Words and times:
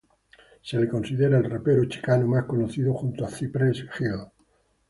Se 0.63 0.79
le 0.79 0.89
considera 0.89 1.37
el 1.37 1.43
rapero 1.47 1.85
chicano 1.85 2.25
más 2.25 2.45
conocido 2.45 2.91
junto 2.91 3.23
a 3.23 3.29
Cypress 3.29 3.85
Hill. 3.99 4.31